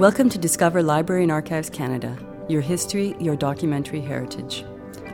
[0.00, 2.16] Welcome to Discover Library and Archives Canada,
[2.48, 4.64] your history, your documentary heritage.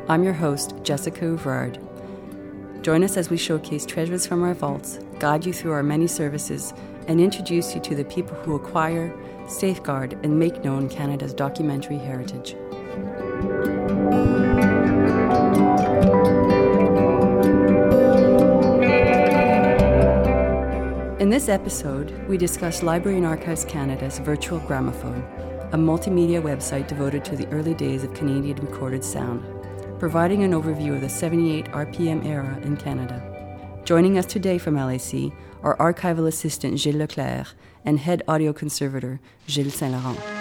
[0.09, 1.80] I'm your host, Jessica Ouvrard.
[2.85, 6.72] Join us as we showcase treasures from our vaults, guide you through our many services,
[7.09, 9.12] and introduce you to the people who acquire,
[9.49, 12.55] safeguard, and make known Canada's documentary heritage.
[21.19, 25.23] In this episode, we discuss Library and Archives Canada's Virtual Gramophone,
[25.73, 29.43] a multimedia website devoted to the early days of Canadian recorded sound,
[29.99, 33.81] providing an overview of the 78 RPM era in Canada.
[33.87, 39.70] Joining us today from LAC are archival assistant Gilles Leclerc and head audio conservator Gilles
[39.70, 40.36] Saint Laurent.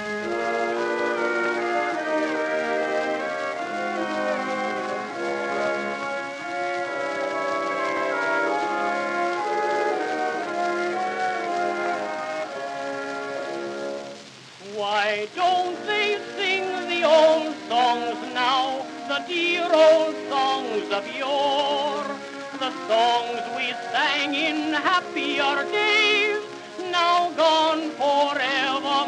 [15.16, 22.04] Why don't they sing the old songs now, the dear old songs of yore?
[22.60, 26.41] The songs we sang in happier days,
[26.91, 29.07] now gone forevermore.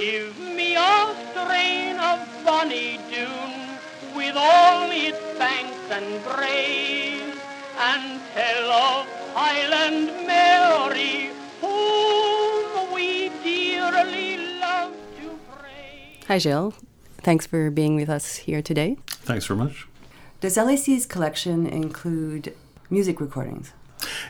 [0.00, 3.78] Give me a strain of Bonnie Doon
[4.16, 7.38] with all its banks and braes,
[7.78, 9.06] and tell of
[9.36, 10.51] Highland Mary,
[16.28, 16.74] Hi, Gilles.
[17.18, 18.96] Thanks for being with us here today.
[19.06, 19.86] Thanks very much.
[20.40, 22.54] Does LAC's collection include
[22.90, 23.72] music recordings?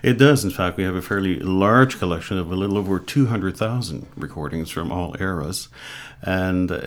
[0.03, 0.77] It does, in fact.
[0.77, 5.69] We have a fairly large collection of a little over 200,000 recordings from all eras.
[6.23, 6.79] And uh,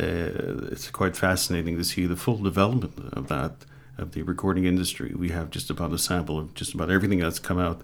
[0.71, 3.57] it's quite fascinating to see the full development of that,
[3.97, 5.13] of the recording industry.
[5.15, 7.81] We have just about a sample of just about everything that's come out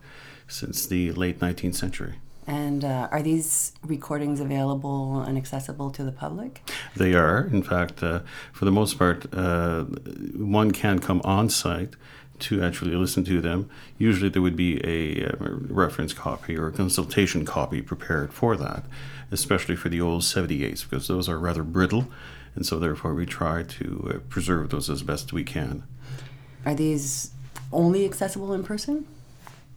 [0.48, 2.16] since the late 19th century.
[2.48, 6.62] And uh, are these recordings available and accessible to the public?
[6.96, 8.22] They are, in fact, uh,
[8.52, 11.96] for the most part, uh, one can come on site
[12.40, 13.70] to actually listen to them.
[13.98, 18.84] Usually, there would be a, uh reference copy or a consultation copy prepared for that,
[19.30, 22.08] especially for the old 78s, because those are rather brittle,
[22.56, 25.84] and so therefore we try to uh, preserve those as best we can.
[26.66, 27.32] Are these
[27.72, 29.06] only accessible in person?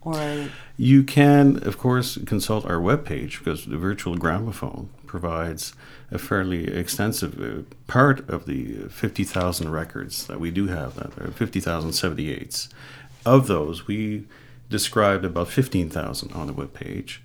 [0.05, 5.73] Or You can, of course, consult our webpage because the virtual gramophone provides
[6.11, 11.31] a fairly extensive uh, part of the 50,000 records that we do have, that are
[11.31, 12.69] 50,000 78s.
[13.25, 14.25] Of those, we
[14.69, 17.17] described about 15,000 on the webpage.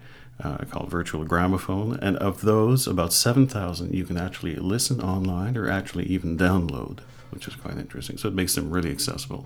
[0.42, 5.68] Uh, called virtual gramophone, and of those, about 7,000 you can actually listen online or
[5.68, 8.16] actually even download, which is quite interesting.
[8.16, 9.44] So it makes them really accessible.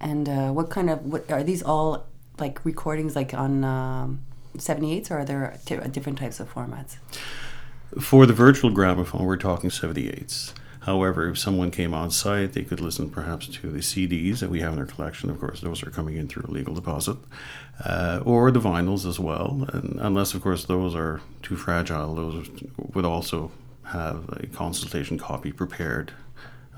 [0.00, 2.06] and uh, what kind of what are these all
[2.40, 4.20] like recordings like on um,
[4.56, 6.96] 78s or are there t- different types of formats?
[8.00, 10.52] For the virtual gramophone, we're talking 78s.
[10.80, 14.60] However, if someone came on site, they could listen perhaps to the CDs that we
[14.60, 15.28] have in our collection.
[15.28, 17.16] Of course, those are coming in through a legal deposit,
[17.84, 19.66] uh, or the vinyls as well.
[19.72, 22.48] And unless, of course, those are too fragile, those
[22.94, 23.50] would also
[23.84, 26.12] have a consultation copy prepared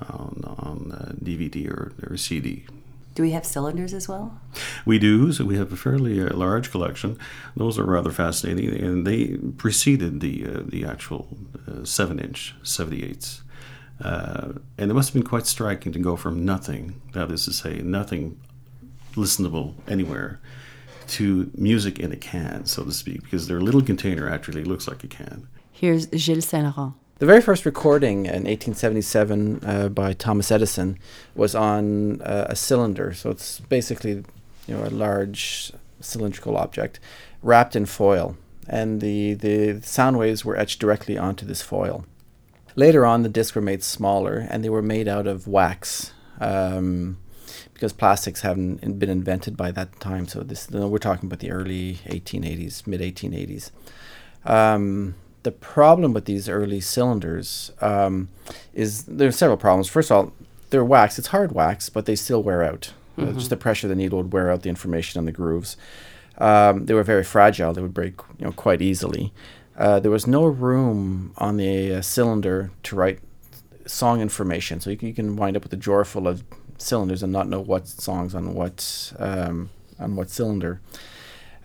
[0.01, 2.65] on, on DVD or, or CD.
[3.13, 4.39] Do we have cylinders as well?
[4.85, 5.33] We do.
[5.33, 7.17] So we have a fairly uh, large collection.
[7.55, 11.27] Those are rather fascinating, and they preceded the uh, the actual
[11.67, 13.41] uh, seven inch 78s.
[14.03, 17.53] Uh, and it must have been quite striking to go from nothing, that is to
[17.53, 18.39] say, nothing
[19.13, 20.39] listenable anywhere,
[21.07, 25.03] to music in a can, so to speak, because their little container actually looks like
[25.03, 25.47] a can.
[25.71, 26.95] Here's Gilles Saint Laurent.
[27.21, 30.97] The very first recording in 1877 uh, by Thomas Edison
[31.35, 33.13] was on uh, a cylinder.
[33.13, 34.23] So it's basically,
[34.65, 36.99] you know, a large cylindrical object
[37.43, 38.37] wrapped in foil,
[38.67, 42.05] and the the sound waves were etched directly onto this foil.
[42.75, 46.13] Later on, the discs were made smaller, and they were made out of wax.
[46.39, 47.19] Um,
[47.75, 51.99] because plastics haven't been invented by that time, so this we're talking about the early
[52.07, 53.69] 1880s, mid 1880s.
[54.43, 58.29] Um, the problem with these early cylinders um,
[58.73, 59.87] is there are several problems.
[59.87, 60.33] First of all,
[60.69, 61.19] they're wax.
[61.19, 62.93] It's hard wax, but they still wear out.
[63.17, 65.77] Uh, just the pressure of the needle would wear out the information on the grooves.
[66.37, 67.73] Um, they were very fragile.
[67.73, 69.33] They would break, you know, quite easily.
[69.77, 73.19] Uh, there was no room on the uh, cylinder to write
[73.85, 76.43] song information, so you can, you can wind up with a drawer full of
[76.77, 80.81] cylinders and not know what songs on what um, on what cylinder.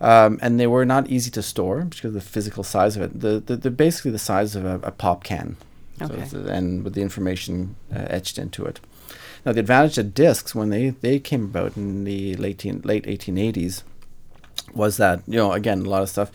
[0.01, 3.21] Um, and they were not easy to store because of the physical size of it.
[3.21, 5.57] The, the, they're basically the size of a, a pop can,
[5.99, 6.15] So Okay.
[6.23, 8.79] it's- and with the information uh, etched into it.
[9.47, 13.05] Now, the advantage of discs when they, they came about in the late teen, late
[13.07, 13.85] 1880s
[14.75, 16.31] was that you know again a lot of stuff.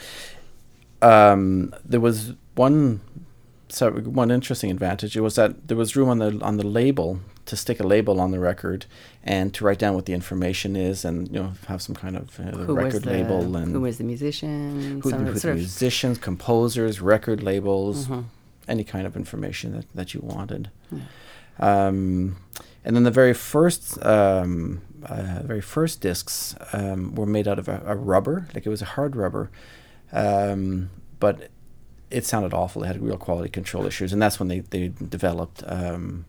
[1.01, 3.01] Um, there was one
[3.69, 7.55] so one interesting advantage was that there was room on the on the label to
[7.55, 8.85] stick a label on the record
[9.23, 12.39] and to write down what the information is and you know have some kind of
[12.39, 15.01] uh, record the, label and who was the musician?
[15.01, 18.25] who, some who the sort of- musicians, composers, record labels, Mhm.
[18.67, 20.69] any kind of information that, that you wanted.
[21.59, 22.37] Um,
[22.83, 27.67] and then the very first, um, uh, very first discs um, were made out of
[27.67, 29.51] a, a rubber, like it was a hard rubber,
[30.11, 30.89] um,
[31.19, 31.49] but
[32.09, 32.83] it sounded awful.
[32.83, 36.25] It had real quality control issues, and that's when they they developed um,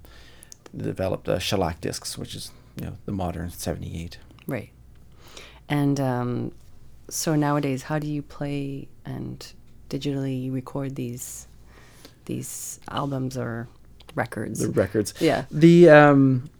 [0.76, 4.18] developed uh, shellac discs, which is you know the modern seventy eight.
[4.46, 4.70] Right.
[5.68, 6.52] And um,
[7.08, 9.52] so nowadays, how do you play and
[9.88, 11.46] digitally record these
[12.24, 13.68] these albums or
[14.14, 14.60] records?
[14.60, 15.14] The records.
[15.20, 15.44] yeah.
[15.50, 16.50] The um,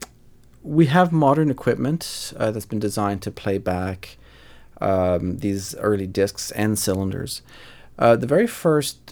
[0.62, 4.16] we have modern equipment uh, that's been designed to play back
[4.80, 7.42] um, these early discs and cylinders.
[7.98, 9.11] Uh, the very first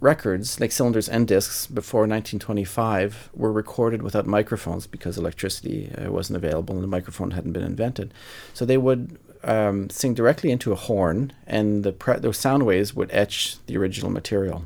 [0.00, 6.36] records, like cylinders and discs, before 1925, were recorded without microphones because electricity uh, wasn't
[6.36, 8.12] available and the microphone hadn't been invented.
[8.52, 12.94] So they would um, sing directly into a horn, and the pre- those sound waves
[12.94, 14.64] would etch the original material.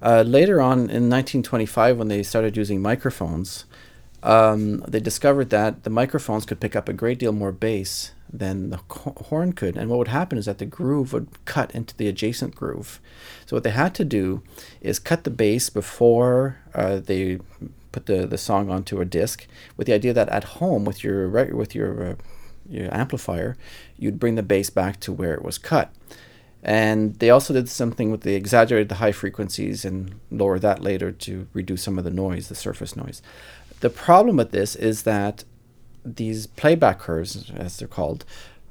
[0.00, 3.64] Uh, later on in 1925, when they started using microphones,
[4.22, 8.70] um, they discovered that the microphones could pick up a great deal more bass than
[8.70, 9.76] the horn could.
[9.76, 13.00] And what would happen is that the groove would cut into the adjacent groove.
[13.46, 14.42] So what they had to do
[14.80, 17.38] is cut the bass before uh, they
[17.92, 19.46] put the, the song onto a disc,
[19.76, 22.14] with the idea that at home with your with your uh,
[22.68, 23.56] your amplifier,
[23.98, 25.92] you'd bring the bass back to where it was cut.
[26.62, 31.10] And they also did something with the exaggerated the high frequencies and lower that later
[31.10, 33.20] to reduce some of the noise, the surface noise.
[33.80, 35.44] The problem with this is that
[36.04, 38.24] these playback curves, as they're called,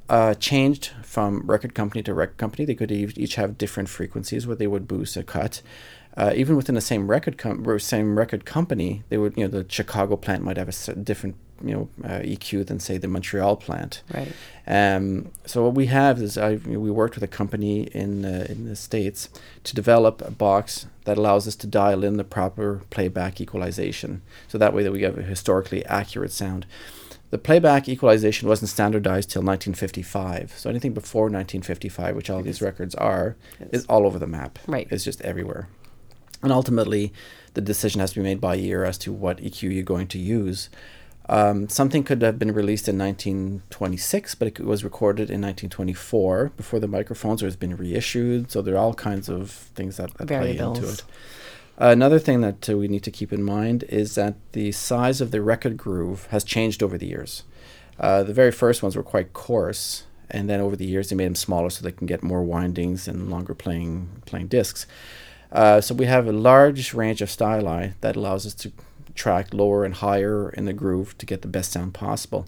[0.09, 2.65] uh, changed from record company to record company.
[2.65, 5.61] They could each have different frequencies where they would boost a cut.
[6.17, 9.65] Uh, even within the same record com- same record company, they would you know the
[9.69, 14.01] Chicago plant might have a different you know uh, EQ than say the Montreal plant.
[14.13, 14.33] Right.
[14.67, 18.65] Um, so what we have is I, we worked with a company in uh, in
[18.65, 19.29] the states
[19.63, 24.21] to develop a box that allows us to dial in the proper playback equalization.
[24.49, 26.65] So that way that we have a historically accurate sound.
[27.31, 30.53] The playback equalization wasn't standardized till 1955.
[30.57, 33.37] So anything before 1955, which all these records are,
[33.71, 34.59] is all over the map.
[34.67, 34.87] Right.
[34.91, 35.69] It's just everywhere.
[36.43, 37.13] And ultimately,
[37.53, 40.19] the decision has to be made by year as to what EQ you're going to
[40.19, 40.69] use.
[41.29, 46.79] Um, something could have been released in 1926, but it was recorded in 1924 before
[46.79, 48.51] the microphones, or has been reissued.
[48.51, 51.03] So there are all kinds of things that, that play into it.
[51.77, 55.31] Another thing that uh, we need to keep in mind is that the size of
[55.31, 57.43] the record groove has changed over the years.
[57.99, 61.25] Uh, the very first ones were quite coarse, and then over the years they made
[61.27, 64.85] them smaller so they can get more windings and longer playing playing discs.
[65.51, 68.71] Uh, so we have a large range of styli that allows us to
[69.15, 72.47] track lower and higher in the groove to get the best sound possible.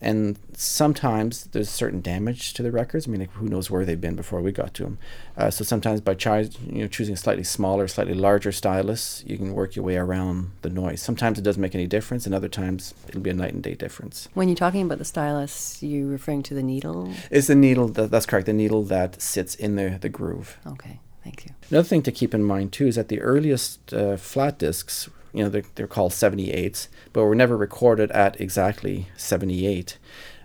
[0.00, 3.08] And sometimes there's certain damage to the records.
[3.08, 4.98] I mean, like, who knows where they've been before we got to them.
[5.36, 9.54] Uh, so sometimes by you know choosing a slightly smaller, slightly larger stylus, you can
[9.54, 11.00] work your way around the noise.
[11.00, 13.74] Sometimes it doesn't make any difference, and other times it'll be a night and day
[13.74, 14.28] difference.
[14.34, 17.12] When you're talking about the stylus, you're referring to the needle?
[17.30, 17.88] It's the needle.
[17.88, 18.46] That, that's correct.
[18.46, 20.58] The needle that sits in the the groove.
[20.66, 21.54] Okay, thank you.
[21.70, 25.42] Another thing to keep in mind too is that the earliest uh, flat discs, you
[25.42, 29.98] know, they're, they're called 78s, but were never recorded at exactly 78.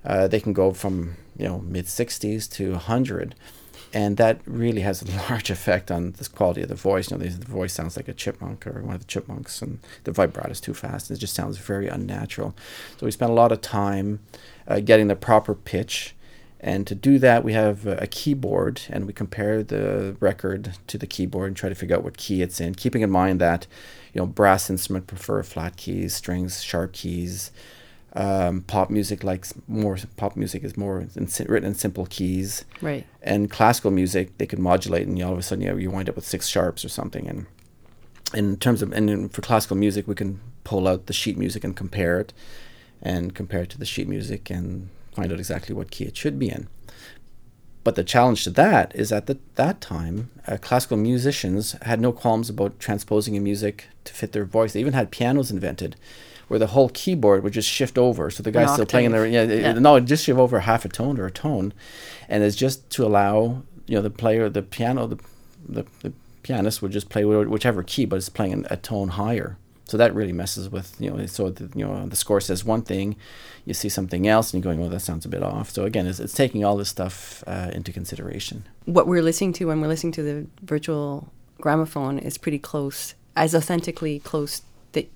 [0.04, 3.36] Uh, they can go from you know mid 60s to 100,
[3.94, 7.12] and that really has a large effect on the quality of the voice.
[7.12, 9.80] You know, the, the voice sounds like a chipmunk or one of the chipmunks, and
[10.04, 11.10] the vibrato is too fast.
[11.10, 12.56] And It just sounds very unnatural.
[12.98, 14.20] So we spent a lot of time
[14.68, 16.16] uh, getting the proper pitch.
[16.62, 21.08] And to do that, we have a keyboard and we compare the record to the
[21.08, 23.66] keyboard and try to figure out what key it's in, keeping in mind that,
[24.14, 27.52] you know, brass instrument prefer flat keys, strings, sharp keys.
[28.14, 32.66] Um, pop music likes more, pop music is more in, written in simple keys.
[32.82, 33.06] Right.
[33.22, 35.92] And classical music, they could modulate and you all of a sudden you, know, you
[35.92, 37.28] wind up with six sharps or something.
[37.28, 37.46] And
[38.34, 41.76] in terms of, and for classical music, we can pull out the sheet music and
[41.76, 42.34] compare it
[43.02, 46.38] and compare it to the sheet music and find out exactly what key it should
[46.40, 46.68] be in.
[47.90, 52.12] But the challenge to that is at the, that time, uh, classical musicians had no
[52.12, 54.74] qualms about transposing a music to fit their voice.
[54.74, 55.96] They even had pianos invented
[56.50, 58.30] where the whole keyboard would just shift over.
[58.30, 59.56] So the guy's still playing in the, yeah, yeah.
[59.56, 59.74] Yeah.
[59.80, 61.74] no, it'd just shift over half a tone or a tone.
[62.28, 65.18] And it's just to allow, you know, the player, the piano, the,
[65.68, 69.58] the, the pianist would just play wh- whichever key, but it's playing a tone higher.
[69.90, 71.26] So that really messes with you know.
[71.26, 73.16] So the, you know the score says one thing,
[73.66, 76.06] you see something else, and you're going, "Well, that sounds a bit off." So again,
[76.06, 78.66] it's, it's taking all this stuff uh, into consideration.
[78.86, 81.30] What we're listening to when we're listening to the virtual
[81.60, 84.62] gramophone is pretty close, as authentically close
[84.94, 85.10] th-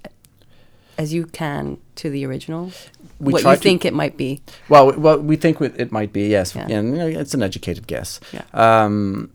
[0.98, 2.72] as you can to the original.
[3.20, 4.42] We what you think it might be.
[4.70, 6.68] Well, well, we think it might be yes, Yeah.
[6.70, 8.20] and you know, it's an educated guess.
[8.32, 8.44] Yeah.
[8.54, 9.30] Um,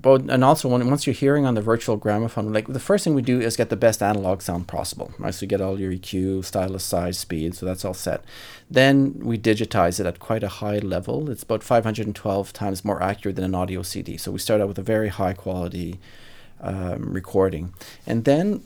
[0.00, 3.14] but and also when once you're hearing on the virtual gramophone, like the first thing
[3.14, 5.12] we do is get the best analog sound possible.
[5.18, 8.24] Right, so you get all your EQ, stylus, size, speed, so that's all set.
[8.70, 11.28] Then we digitize it at quite a high level.
[11.30, 14.16] It's about 512 times more accurate than an audio CD.
[14.16, 15.98] So we start out with a very high quality
[16.60, 17.74] um, recording,
[18.06, 18.62] and then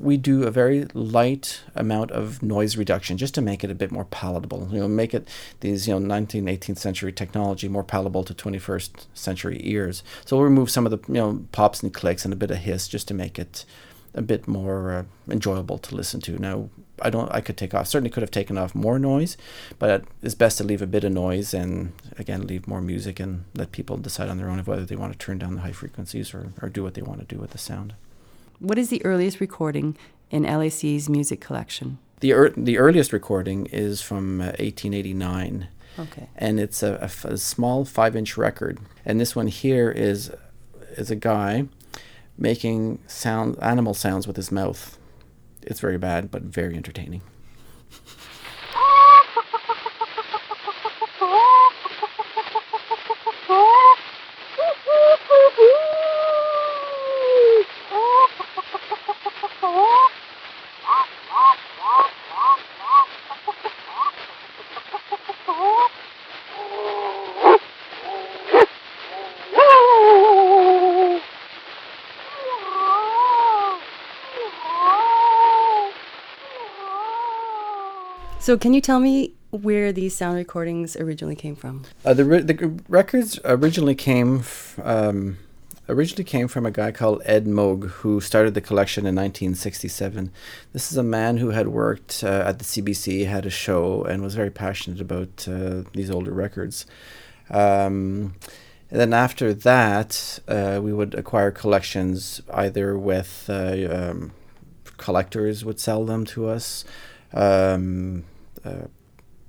[0.00, 3.90] we do a very light amount of noise reduction just to make it a bit
[3.90, 4.68] more palatable.
[4.70, 5.28] You know, make it
[5.60, 10.02] these you know 19th, 18th century technology more palatable to 21st century ears.
[10.24, 12.58] So we'll remove some of the you know pops and clicks and a bit of
[12.58, 13.64] hiss just to make it
[14.14, 16.38] a bit more uh, enjoyable to listen to.
[16.38, 16.70] Now,
[17.02, 17.30] I don't.
[17.32, 17.88] I could take off.
[17.88, 19.36] Certainly, could have taken off more noise,
[19.78, 23.44] but it's best to leave a bit of noise and again leave more music and
[23.54, 25.72] let people decide on their own of whether they want to turn down the high
[25.72, 27.94] frequencies or, or do what they want to do with the sound.
[28.64, 29.94] What is the earliest recording
[30.30, 31.98] in LAC's music collection?
[32.20, 35.68] The ear the earliest recording is from uh, 1889,
[35.98, 36.28] Okay.
[36.36, 38.78] and it's a, a f- a small five-inch record.
[39.04, 40.30] And this one here is
[40.96, 41.66] is a guy
[42.38, 44.98] making sound animal sounds with his mouth.
[45.60, 47.20] It's very bad, but very entertaining.
[78.44, 81.84] So, can you tell me where these sound recordings originally came from?
[82.04, 85.38] Uh, the re- the records originally came f- um,
[85.88, 90.30] originally came from a guy called Ed Moogk who started the collection in 1967.
[90.74, 94.22] This is a man who had worked uh, at the CBC, had a show, and
[94.22, 96.84] was very passionate about uh, these older records.
[97.48, 98.34] Um,
[98.90, 104.32] and then after that, uh, we would acquire collections either with uh, um,
[104.98, 106.84] collectors would sell them to us.
[107.32, 108.24] Um,
[108.64, 108.86] uh,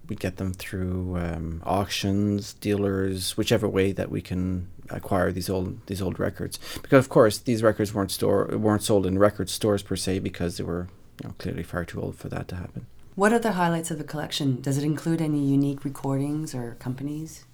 [0.07, 5.85] we get them through um, auctions, dealers, whichever way that we can acquire these old
[5.87, 6.59] these old records.
[6.81, 10.57] Because of course these records weren't store weren't sold in record stores per se because
[10.57, 10.87] they were
[11.21, 12.85] you know, clearly far too old for that to happen.
[13.15, 14.61] What are the highlights of the collection?
[14.61, 17.45] Does it include any unique recordings or companies?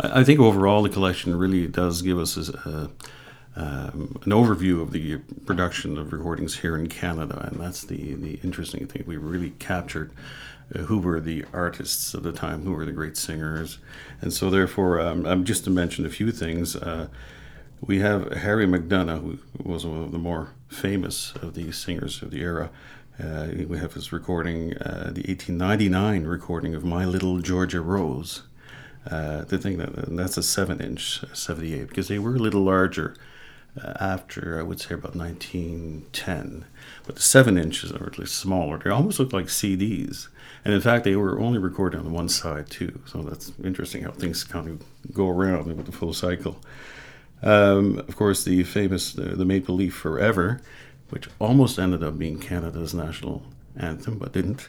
[0.00, 2.90] I I think overall the collection really does give us a,
[3.56, 8.34] um, an overview of the production of recordings here in Canada, and that's the, the
[8.44, 9.04] interesting thing.
[9.06, 10.16] We really captured uh,
[10.76, 13.78] who were the artists of the time, who were the great singers,
[14.20, 17.08] and so therefore, um, um, just to mention a few things, uh,
[17.80, 22.30] we have Harry McDonough, who was one of the more famous of the singers of
[22.30, 22.70] the era.
[23.18, 28.42] Uh, we have his recording, uh, the 1899 recording of My Little Georgia Rose.
[29.10, 33.16] Uh, the thing that that's a seven inch 78 because they were a little larger
[33.82, 36.66] uh, after I would say about 1910
[37.06, 40.28] but the seven inches are at least smaller they almost look like CDs
[40.64, 44.10] and in fact they were only recorded on one side too so that's interesting how
[44.10, 46.60] things kind of go around with the full cycle
[47.42, 50.60] um, of course the famous uh, the Maple Leaf Forever
[51.10, 53.42] which almost ended up being Canada's national
[53.76, 54.68] anthem but didn't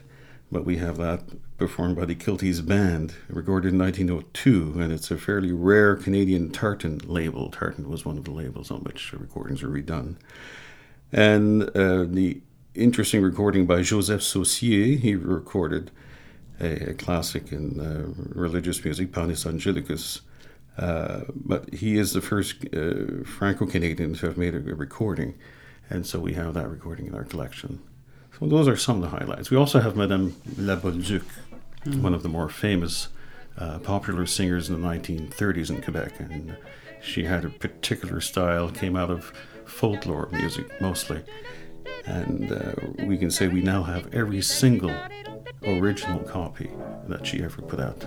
[0.52, 1.24] but we have that
[1.58, 6.98] performed by the Kilties Band, recorded in 1902, and it's a fairly rare Canadian Tartan
[7.06, 7.50] label.
[7.50, 10.16] Tartan was one of the labels on which recordings were redone.
[11.14, 12.42] And uh, the
[12.76, 15.92] interesting recording by Joseph Saucier, he recorded
[16.60, 20.22] a, a classic in uh, religious music, Panis Angelicus.
[20.78, 25.36] Uh, but he is the first uh, Franco Canadian to have made a, a recording,
[25.90, 27.82] and so we have that recording in our collection.
[28.40, 29.52] So those are some of the highlights.
[29.52, 31.26] We also have Madame La Bolduc,
[31.86, 33.10] one of the more famous
[33.58, 36.56] uh, popular singers in the 1930s in Quebec, and
[37.02, 39.34] she had a particular style, came out of
[39.66, 41.22] folklore music mostly,
[42.06, 44.94] and uh, we can say we now have every single
[45.64, 46.70] original copy
[47.08, 48.04] that she ever put out.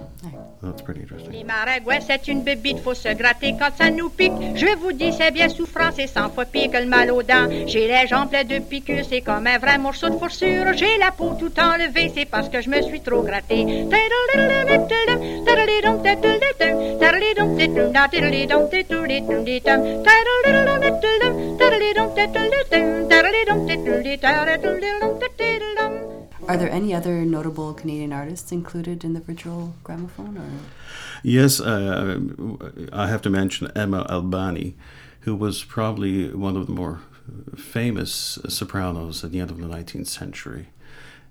[0.62, 1.30] That's pretty interesting.
[1.30, 4.32] Les maragouets, c'est une bébite, faut se gratter quand ça nous pique.
[4.54, 7.48] Je vous dis, c'est bien souffrant, c'est cent fois pire que le mal aux dents.
[7.66, 10.72] J'ai les jambes pleines de piqûres, c'est comme un vrai morceau de fourrure.
[10.74, 13.86] J'ai la peau tout enlevée, c'est parce que je me suis trop gratté.
[26.48, 30.38] Are there any other notable Canadian artists included in the virtual gramophone?
[30.38, 30.48] Or
[31.22, 32.20] Yes, uh,
[32.90, 34.74] I have to mention Emma Albani,
[35.20, 37.00] who was probably one of the more
[37.54, 40.68] famous sopranos at the end of the 19th century.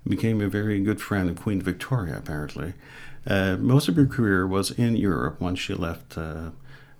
[0.06, 2.74] Became a very good friend of Queen Victoria, apparently.
[3.26, 6.50] Uh, most of her career was in Europe once she left uh,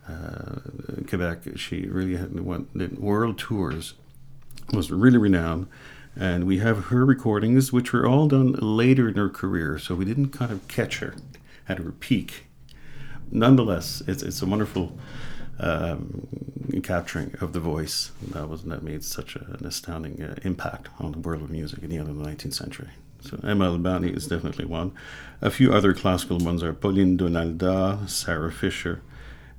[0.08, 0.60] uh,
[1.06, 1.56] Quebec.
[1.56, 3.94] She really had went did world tours,
[4.72, 5.66] was really renowned.
[6.16, 10.04] And we have her recordings, which were all done later in her career, so we
[10.04, 11.14] didn't kind of catch her
[11.68, 12.46] at her peak.
[13.30, 14.96] Nonetheless, it's, it's a wonderful
[15.58, 16.26] um,
[16.82, 18.11] capturing of the voice.
[18.30, 21.90] That was that made such an astounding uh, impact on the world of music at
[21.90, 22.90] the end of the 19th century.
[23.20, 24.92] So Emma Albani is definitely one.
[25.40, 29.00] A few other classical ones are Pauline Donalda, Sarah Fischer,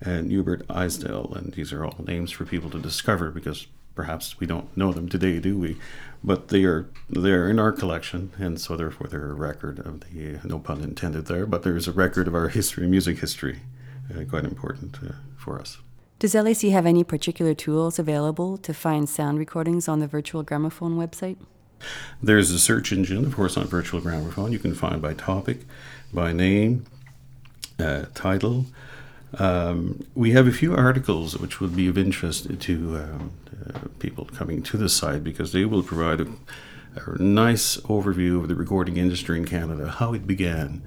[0.02, 4.46] and Hubert Eisdell, and these are all names for people to discover because perhaps we
[4.46, 5.78] don't know them today, do we?
[6.24, 10.40] But they are they're in our collection, and so therefore they're a record of the
[10.44, 11.46] no pun intended there.
[11.46, 13.62] But there's a record of our history, music history,
[14.14, 15.78] uh, quite important uh, for us.
[16.18, 20.98] Does LAC have any particular tools available to find sound recordings on the Virtual Gramophone
[20.98, 21.36] website?
[22.24, 24.54] There's a search engine, of course, on Virtual Gramophone.
[24.54, 25.66] You can find by topic,
[26.14, 26.86] by name,
[27.78, 28.66] uh, title.
[29.38, 33.32] Um, we have a few articles which would be of interest to um,
[33.68, 36.28] uh, people coming to the site because they will provide a,
[36.96, 40.82] a, nice overview of the recording industry in Canada, how it began.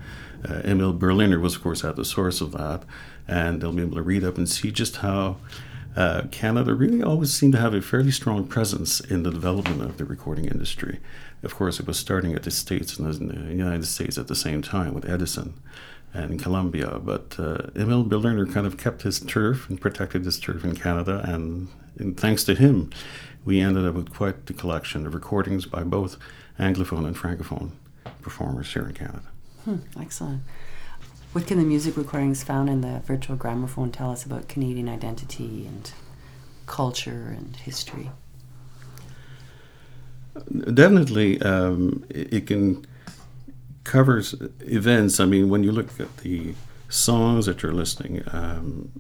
[0.49, 2.85] Uh, Emil Berliner was, of course, at the source of that,
[3.29, 5.37] and they'll be able to read up and see just how
[5.97, 9.99] uh, Canada really always seemed to have a fairly strong presence in the development of
[9.99, 11.01] the recording industry.
[11.43, 14.63] Of course, it was starting at the States and the United States at the same
[14.63, 15.55] time with Edison
[16.15, 20.65] and Columbia, but uh, Emil Berliner kind of kept his turf and protected his turf
[20.65, 21.69] in Canada, and,
[21.99, 22.91] and thanks to him,
[23.45, 26.17] we ended up with quite the collection of recordings by both
[26.59, 27.73] Anglophone and Francophone
[28.23, 29.23] performers here in Canada.
[29.65, 30.43] Hmm, excellent.
[31.39, 35.69] What can the music recordings found in the virtual gramophone tell us about Canadian identity
[35.69, 35.89] and
[36.67, 38.11] culture and history?
[40.51, 42.85] Definitely, um, it, it, can
[43.85, 45.21] covers events.
[45.21, 46.55] I mean, when you look at the
[46.89, 48.91] songs that you're listening, um,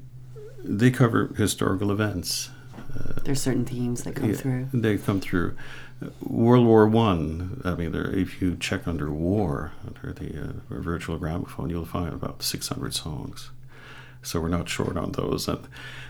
[0.62, 2.50] they cover historical events.
[2.96, 4.68] Uh, There's certain themes that come yeah, through.
[4.72, 5.56] They come through.
[6.20, 7.60] World War One.
[7.64, 11.84] I, I mean, there, if you check under war under the uh, virtual gramophone, you'll
[11.84, 13.50] find about 600 songs.
[14.22, 15.66] So we're not short on those, and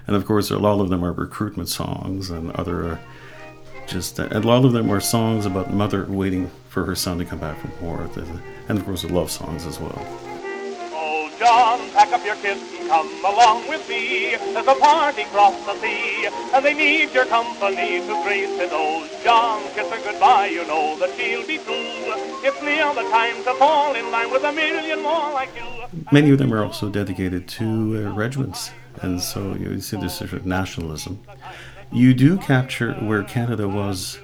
[0.07, 2.99] and of course, a lot of them are recruitment songs, and other uh,
[3.87, 7.25] just uh, a lot of them are songs about mother waiting for her son to
[7.25, 8.09] come back from war,
[8.69, 10.28] and of course, love songs as well.
[11.39, 14.35] John, pack up your kids and come along with me.
[14.37, 18.71] There's a party across the sea, and they need your company to grace it.
[18.73, 21.75] Oh, John, kiss her goodbye, you know that she'll be true.
[22.43, 26.01] It's near the time to fall in line with a million more like you.
[26.11, 27.65] Many of them are also dedicated to
[28.09, 28.73] uh, regiments,
[29.03, 31.23] and so you see this sort of nationalism.
[31.93, 34.19] You do capture where Canada was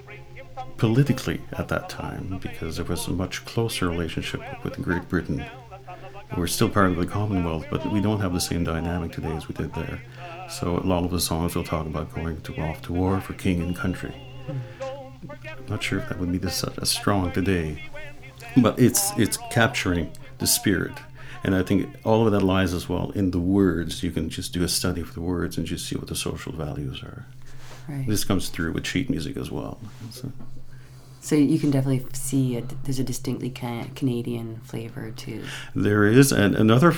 [0.78, 5.44] politically at that time because there was a much closer relationship with Great Britain
[6.36, 9.48] we're still part of the Commonwealth, but we don't have the same dynamic today as
[9.48, 10.02] we did there.
[10.48, 13.34] So a lot of the songs will talk about going to off to war for
[13.34, 14.14] king and country.
[14.48, 17.90] I'm Not sure if that would be this, uh, as strong today,
[18.56, 20.92] but it's it's capturing the spirit,
[21.42, 24.02] and I think all of that lies as well in the words.
[24.02, 26.52] You can just do a study of the words and just see what the social
[26.52, 27.26] values are.
[27.88, 28.06] Right.
[28.06, 29.78] This comes through with sheet music as well.
[30.10, 30.30] So.
[31.24, 35.42] So you can definitely see there's a distinctly Canadian flavor too.
[35.74, 36.94] There is, and another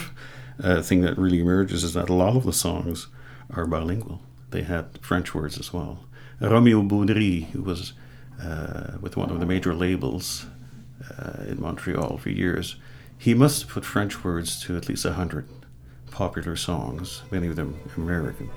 [0.60, 3.06] uh, thing that really emerges is that a lot of the songs
[3.54, 4.20] are bilingual.
[4.50, 6.00] They had French words as well.
[6.40, 7.92] Romeo Beaudry, who was
[8.42, 10.46] uh, with one of the major labels
[11.08, 12.74] uh, in Montreal for years,
[13.16, 15.48] he must have put French words to at least a hundred
[16.10, 18.50] popular songs, many of them American.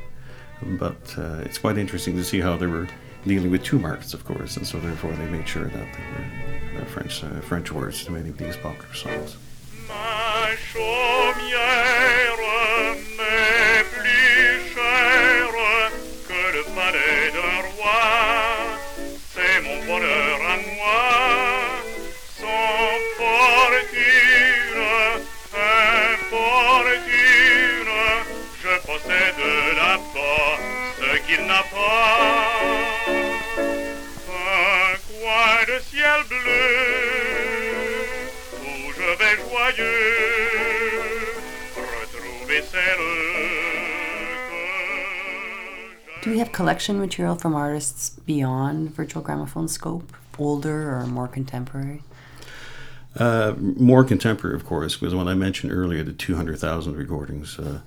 [0.63, 2.87] But uh, it's quite interesting to see how they were
[3.25, 6.81] dealing with two markets, of course, and so therefore they made sure that there were
[6.81, 9.37] uh, French uh, French words to many of these popular songs.
[31.29, 32.48] qu'il n'a pas.
[46.21, 52.01] Do we have collection material from artists beyond virtual gramophone scope, older or more contemporary?
[53.15, 57.81] Uh, more contemporary, of course, because when I mentioned earlier the 200,000 recordings, uh,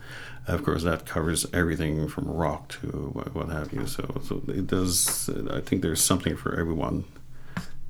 [0.46, 3.88] of course, that covers everything from rock to what, what have you.
[3.88, 5.28] So, so it does.
[5.50, 7.04] I think there's something for everyone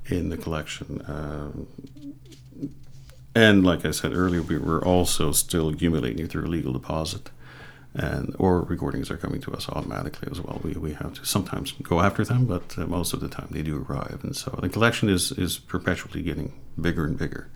[0.07, 1.03] in the collection.
[1.07, 1.67] Um,
[3.35, 7.29] and like I said earlier, we were also still accumulating through a legal deposit,
[7.93, 10.61] and or recordings are coming to us automatically as well.
[10.63, 13.61] We, we have to sometimes go after them, but uh, most of the time they
[13.61, 17.49] do arrive, and so the collection is is perpetually getting bigger and bigger.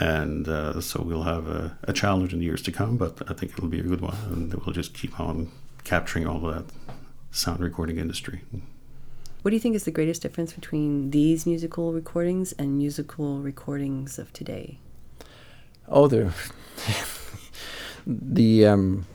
[0.00, 3.34] And uh, so we'll have a, a, challenge in the years to come, but I
[3.34, 5.52] think it'll be a good one, and we'll just keep on
[5.84, 6.74] capturing all of that
[7.30, 8.40] sound recording industry.
[9.42, 14.16] What do you think is the greatest difference between these musical recordings and musical recordings
[14.18, 14.78] of today?
[15.88, 16.32] Oh, the
[18.06, 19.06] the um,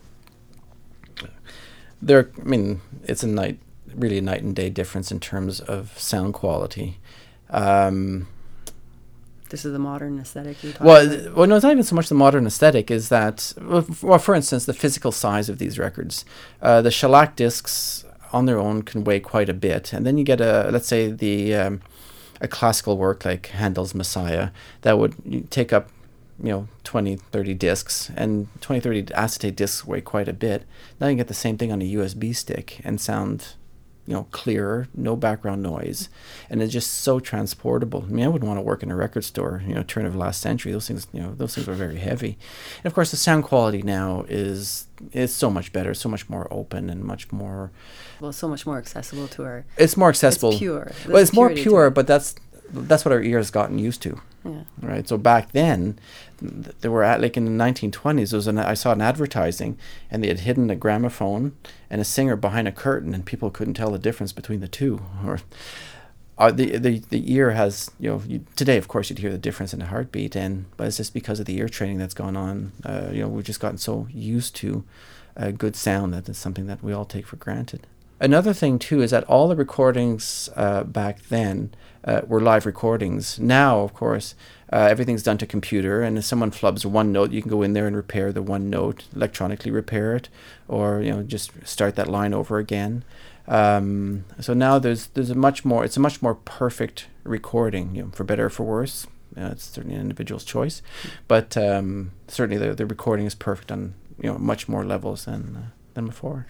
[2.01, 2.29] there.
[2.39, 3.59] I mean, it's a night,
[3.95, 6.99] really a night and day difference in terms of sound quality.
[7.49, 8.27] Um,
[9.49, 11.35] this is the modern aesthetic you well, about?
[11.35, 12.91] well, no, it's not even so much the modern aesthetic.
[12.91, 16.25] Is that, well, for instance, the physical size of these records.
[16.61, 20.23] Uh, the shellac discs on their own can weigh quite a bit, and then you
[20.23, 21.81] get a, let's say, the um,
[22.41, 24.49] a classical work like Handel's Messiah
[24.81, 25.89] that would take up
[26.41, 28.11] you know 20 30 discs.
[28.15, 30.63] And 20 30 acetate discs weigh quite a bit.
[30.99, 33.55] Now you get the same thing on a usb stick and sound
[34.07, 36.09] you know clearer, no background noise,
[36.49, 38.05] and it's just so transportable.
[38.07, 39.61] I mean, I wouldn't want to work in a record store.
[39.67, 40.71] You know, turn of last century.
[40.71, 42.37] Those things, you know, those things were very heavy,
[42.77, 46.47] and of course, the sound quality now is is so much better, so much more
[46.49, 47.71] open, and much more.
[48.19, 49.65] Well, so much more accessible to our.
[49.77, 50.49] It's more accessible.
[50.51, 50.85] It's pure.
[50.85, 52.35] There's well, it's more pure, but that's
[52.71, 54.21] that's what our ears gotten used to.
[54.43, 54.63] Yeah.
[54.81, 55.07] Right.
[55.07, 55.99] So back then,
[56.39, 58.31] they were at like in the 1920s.
[58.31, 59.77] There was an I saw an advertising,
[60.09, 61.55] and they had hidden a gramophone
[61.89, 65.01] and a singer behind a curtain, and people couldn't tell the difference between the two.
[65.25, 65.39] Or
[66.37, 69.37] uh, the the the ear has you know you, today, of course, you'd hear the
[69.37, 72.37] difference in the heartbeat, and but it's just because of the ear training that's gone
[72.37, 72.71] on.
[72.85, 74.85] Uh, you know, we've just gotten so used to
[75.35, 77.87] a good sound that it's something that we all take for granted.
[78.19, 83.39] Another thing too is that all the recordings uh, back then uh, were live recordings.
[83.39, 84.35] Now, of course,
[84.71, 87.73] uh, everything's done to computer, and if someone flubs one note, you can go in
[87.73, 90.29] there and repair the one note, electronically repair it,
[90.67, 93.03] or you know just start that line over again.
[93.47, 98.03] Um, so now there's there's a much more it's a much more perfect recording, you
[98.03, 99.07] know, for better or for worse.
[99.37, 100.81] Uh, it's certainly an individual's choice,
[101.27, 105.55] but um, certainly the the recording is perfect on you know much more levels than
[105.55, 106.47] uh, than before.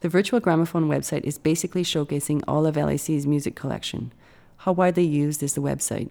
[0.00, 4.12] The Virtual Gramophone website is basically showcasing all of LAC's music collection.
[4.64, 6.10] How widely used is the website?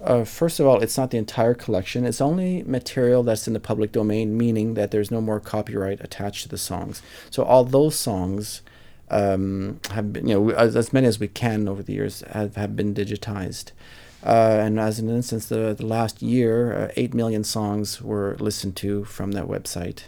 [0.00, 2.04] Uh, first of all, it's not the entire collection.
[2.04, 6.44] It's only material that's in the public domain, meaning that there's no more copyright attached
[6.44, 7.02] to the songs.
[7.30, 8.62] So all those songs
[9.10, 12.54] um, have been, you know, as, as, many as we can over the years have,
[12.54, 13.72] have been digitized.
[14.24, 18.76] Uh, and as an instance, the, the last year, uh, 8 million songs were listened
[18.76, 20.04] to from that website.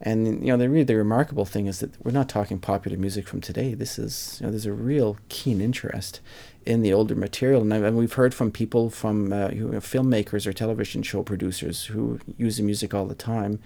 [0.00, 3.28] And you know, the really the remarkable thing is that we're not talking popular music
[3.28, 3.74] from today.
[3.74, 6.20] This is you know, there's a real keen interest
[6.66, 11.02] in the older material, and, and we've heard from people from uh, filmmakers or television
[11.02, 13.58] show producers who use the music all the time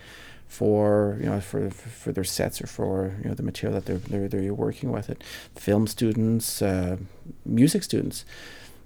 [0.46, 3.98] for you know for for their sets or for you know the material that they're
[3.98, 5.22] they're, they're working with it.
[5.57, 6.96] Film students, uh,
[7.44, 8.24] music students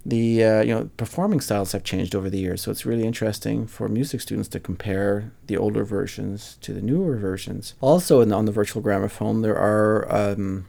[0.09, 3.67] the uh, you know performing styles have changed over the years, so it's really interesting
[3.67, 7.75] for music students to compare the older versions to the newer versions.
[7.81, 10.67] Also, in, on the virtual gramophone, there are um,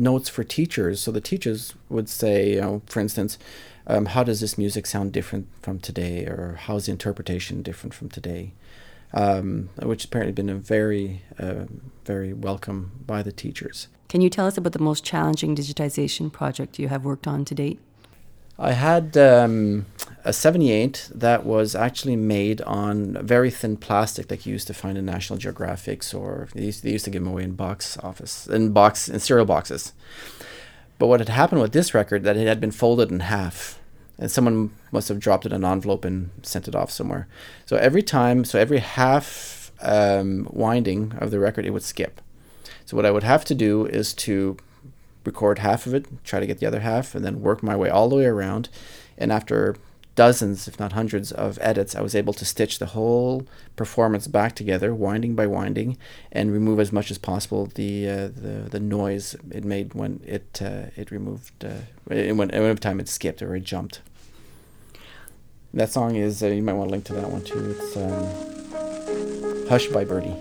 [0.00, 1.00] notes for teachers.
[1.00, 3.38] So the teachers would say, you know, for instance,
[3.86, 7.94] um, how does this music sound different from today, or how is the interpretation different
[7.94, 8.52] from today?
[9.12, 11.64] Um, which apparently been a very, uh,
[12.04, 13.88] very welcome by the teachers.
[14.08, 17.54] Can you tell us about the most challenging digitization project you have worked on to
[17.54, 17.80] date?
[18.62, 19.86] I had um,
[20.22, 24.98] a 78 that was actually made on very thin plastic that you used to find
[24.98, 28.46] in National Geographics or they used, they used to give them away in box office
[28.46, 29.94] in box in cereal boxes.
[30.98, 33.80] But what had happened with this record that it had been folded in half
[34.18, 37.26] and someone must have dropped it in an envelope and sent it off somewhere.
[37.64, 42.20] So every time, so every half um, winding of the record, it would skip.
[42.84, 44.58] So what I would have to do is to
[45.24, 47.88] record half of it, try to get the other half, and then work my way
[47.88, 48.68] all the way around.
[49.18, 49.76] And after
[50.14, 54.54] dozens, if not hundreds, of edits, I was able to stitch the whole performance back
[54.54, 55.96] together, winding by winding,
[56.32, 60.60] and remove as much as possible the uh, the, the noise it made when it
[60.62, 64.00] uh, it removed uh, when every time it skipped or it jumped.
[65.72, 67.76] That song is uh, you might want to link to that one too.
[67.78, 70.36] It's um, "Hush" by Birdie.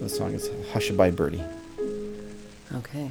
[0.00, 1.44] The song is "Hush" by Birdie.
[2.74, 3.10] Okay.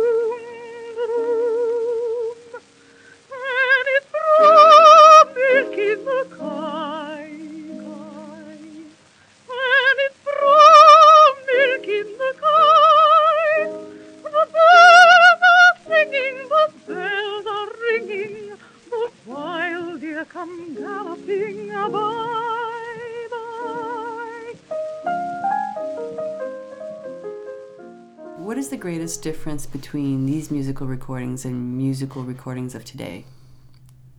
[28.71, 33.25] the greatest difference between these musical recordings and musical recordings of today,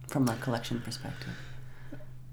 [0.07, 1.35] from a collection perspective?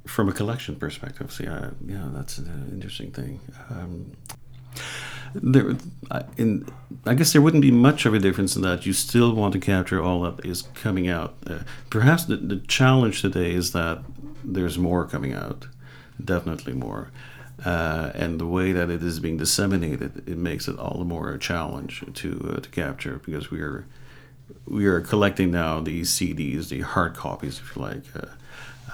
[0.06, 3.40] From a collection perspective, see, I, yeah, that's an interesting thing.
[3.70, 4.12] Um,
[5.34, 5.78] there,
[6.12, 6.68] I, in,
[7.06, 9.60] I guess there wouldn't be much of a difference in that you still want to
[9.60, 11.36] capture all that is coming out.
[11.48, 14.04] Uh, perhaps the, the challenge today is that
[14.44, 15.68] there's more coming out,
[16.24, 17.12] definitely more.
[17.66, 21.32] Uh, and the way that it is being disseminated, it makes it all the more
[21.32, 23.86] a challenge to uh, to capture because we are
[24.66, 28.04] we are collecting now these CDs, the hard copies, if you like.
[28.16, 28.28] Uh,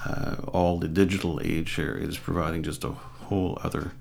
[0.04, 3.92] uh, all the digital age here is providing just a whole other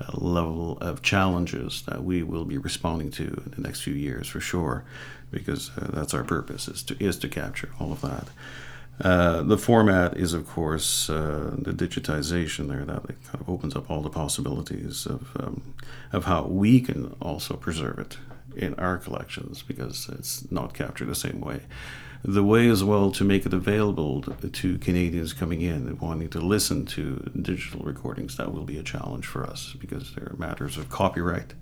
[0.00, 4.26] uh, level of challenges that we will be responding to in the next few years
[4.26, 4.84] for sure,
[5.30, 8.28] because uh, that's our purpose is to is to capture all of that.
[9.00, 13.90] Uh, the format is, of course, uh, the digitization there that kind of opens up
[13.90, 15.74] all the possibilities of um,
[16.12, 18.16] of how we can also preserve it
[18.56, 21.60] in our collections because it's not captured the same way.
[22.22, 26.40] The way as well to make it available to Canadians coming in and wanting to
[26.40, 30.78] listen to digital recordings that will be a challenge for us because there are matters
[30.78, 31.52] of copyright.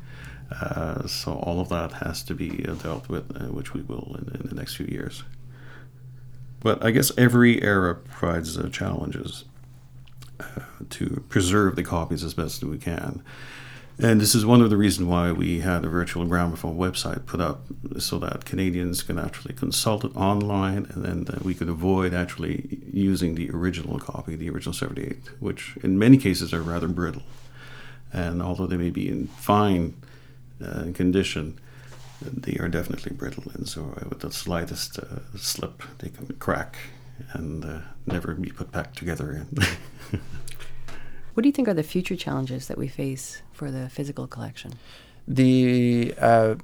[0.53, 4.17] Uh, so all of that has to be uh, dealt with, uh, which we will
[4.19, 5.25] in, in the next few years.
[6.63, 9.45] But I guess every era provides uh, challenges
[10.39, 10.45] uh,
[10.91, 13.23] to preserve the copies as best we can.
[13.99, 17.41] And this is one of the reasons why we had a virtual gramophone website put
[17.41, 17.67] up
[17.99, 23.35] so that Canadians can actually consult it online and then we could avoid actually using
[23.35, 27.23] the original copy, the original 78, which in many cases are rather brittle.
[28.13, 29.95] And although they may be in fine
[30.65, 31.61] uh, condition,
[32.25, 36.77] they are definitely brittle, and so with the slightest uh, slip, they can crack
[37.33, 39.47] and uh, never be put back together.
[41.35, 44.73] What do you think are the future challenges that we face for the physical collection?
[45.27, 46.57] The uh,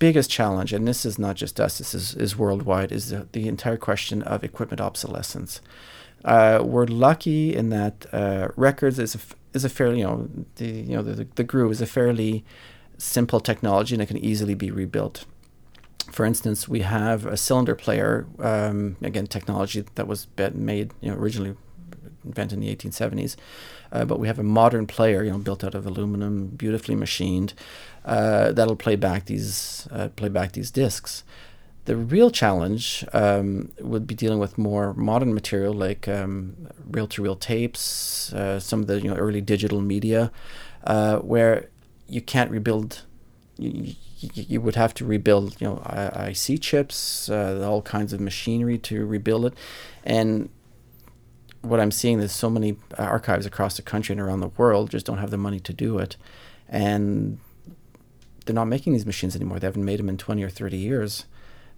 [0.00, 3.46] biggest challenge, and this is not just us, this is, is worldwide, is the, the
[3.46, 5.60] entire question of equipment obsolescence.
[6.24, 10.28] Uh, we're lucky in that uh, records is a, f- is a fairly, you know,
[10.56, 12.44] the, you know, the, the, the groove is a fairly
[13.00, 15.24] simple technology and it can easily be rebuilt.
[16.10, 21.16] For instance, we have a cylinder player, um, again, technology that was made, you know,
[21.16, 21.56] originally
[22.24, 23.36] invented in the 1870s.
[23.92, 27.54] Uh, but we have a modern player, you know, built out of aluminum, beautifully machined,
[28.04, 31.24] uh, that'll play back these uh, play back these discs.
[31.86, 38.32] The real challenge um, would be dealing with more modern material like um, reel-to-reel tapes,
[38.32, 40.30] uh, some of the you know early digital media,
[40.84, 41.68] uh, where
[42.10, 43.02] you can't rebuild.
[43.58, 43.94] You,
[44.34, 49.06] you would have to rebuild, you know, IC chips, uh, all kinds of machinery to
[49.06, 49.54] rebuild it,
[50.04, 50.50] and
[51.62, 55.06] what I'm seeing is so many archives across the country and around the world just
[55.06, 56.16] don't have the money to do it,
[56.68, 57.38] and
[58.44, 59.58] they're not making these machines anymore.
[59.58, 61.26] They haven't made them in 20 or 30 years.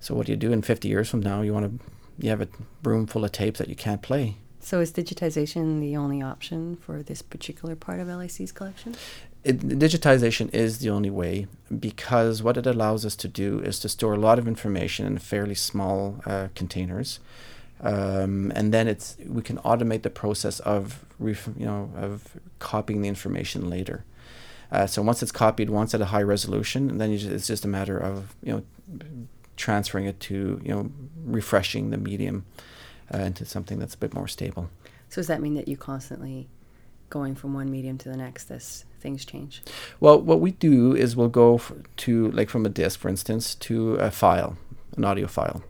[0.00, 1.42] So what do you do in 50 years from now?
[1.42, 1.86] You want to
[2.18, 2.48] you have a
[2.82, 4.36] room full of tapes that you can't play.
[4.60, 8.94] So is digitization the only option for this particular part of LAC's collection?
[9.44, 11.48] It, digitization is the only way
[11.80, 15.18] because what it allows us to do is to store a lot of information in
[15.18, 17.18] fairly small uh, containers
[17.82, 23.02] um, and then it's we can automate the process of ref, you know of copying
[23.02, 24.04] the information later.
[24.70, 27.68] Uh, so once it's copied once at a high resolution, then just, it's just a
[27.68, 28.62] matter of you know
[29.56, 30.90] transferring it to you know
[31.24, 32.44] refreshing the medium
[33.12, 34.70] uh, into something that's a bit more stable.
[35.08, 36.48] So does that mean that you constantly
[37.12, 39.62] going from one medium to the next as things change?
[40.00, 41.60] Well, what we do is we'll go
[41.98, 44.56] to like from a disk, for instance, to a file,
[44.96, 45.62] an audio file.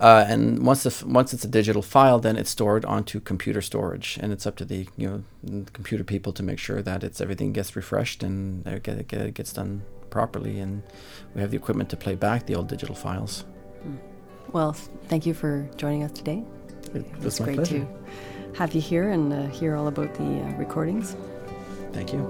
[0.00, 3.60] Uh, and once the f- once it's a digital file, then it's stored onto computer
[3.60, 5.08] storage, and it's up to the you
[5.50, 9.34] know computer people to make sure that it's everything gets refreshed and it, get, it
[9.34, 10.82] gets done properly, and
[11.34, 13.44] we have the equipment to play back the old digital files.
[13.82, 13.96] Hmm.
[14.52, 14.72] Well,
[15.08, 16.44] thank you for joining us today.
[16.92, 17.80] It, it was great pleasure.
[17.80, 17.86] to
[18.56, 21.16] have you here and uh, hear all about the uh, recordings.
[21.92, 22.20] Thank you.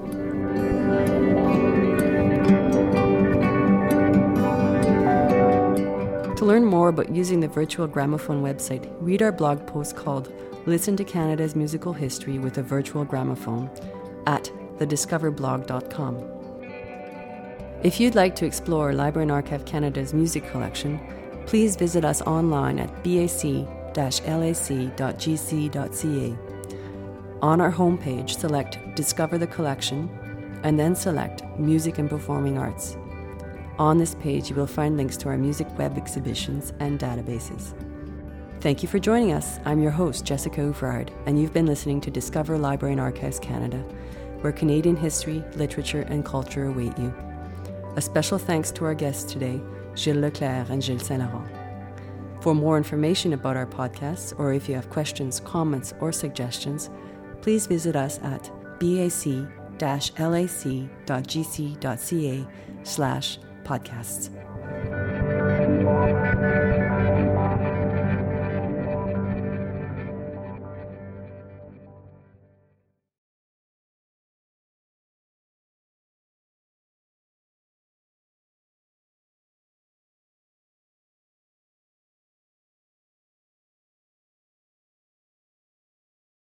[6.37, 10.33] To learn more about using the virtual gramophone website, read our blog post called
[10.67, 13.71] Listen to Canada's musical history with a virtual gramophone
[14.27, 16.35] at thediscoverblog.com.
[17.83, 20.99] If you'd like to explore Library and Archive Canada's music collection,
[21.47, 22.91] please visit us online at
[23.95, 24.95] bac-lac.gc.ca.
[27.43, 30.09] On our homepage, select Discover the Collection
[30.63, 32.97] and then select Music and Performing Arts.
[33.79, 37.75] On this page, you will find links to our music web exhibitions and databases.
[38.61, 39.59] Thank you for joining us.
[39.67, 43.79] I'm your host, Jessica Ouvrard, and you've been listening to Discover Library and Archives Canada,
[44.41, 47.13] where Canadian history, literature, and culture await you.
[47.97, 49.61] A special thanks to our guests today,
[49.97, 51.64] Gilles Leclerc and Gilles Saint Laurent.
[52.45, 56.91] For more information about our podcasts, or if you have questions, comments, or suggestions,
[57.41, 59.47] please visit us at bac-lac.gc.ca
[62.83, 64.34] slash podcasts.